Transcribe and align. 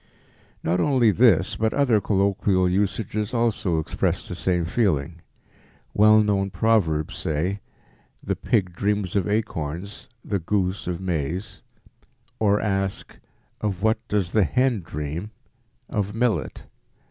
Not 0.63 0.79
only 0.79 1.11
this 1.11 1.55
but 1.55 1.75
other 1.75 2.01
colloquial 2.01 2.67
usages 2.67 3.35
also 3.35 3.77
express 3.77 4.27
the 4.27 4.33
same 4.33 4.65
feeling. 4.65 5.21
Well 5.93 6.23
known 6.23 6.49
proverbs 6.49 7.15
say, 7.15 7.59
"The 8.23 8.35
pig 8.35 8.73
dreams 8.75 9.15
of 9.15 9.27
acorns, 9.29 10.09
the 10.25 10.39
goose 10.39 10.87
of 10.87 10.99
maize," 10.99 11.61
or 12.39 12.59
ask, 12.59 13.19
"Of 13.61 13.83
what 13.83 13.99
does 14.07 14.31
the 14.31 14.43
hen 14.43 14.79
dream? 14.81 15.29
Of 15.87 16.15
millet." 16.15 16.65